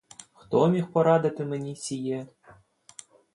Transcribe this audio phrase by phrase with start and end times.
[0.33, 2.27] Хто міг порадити мені сіє?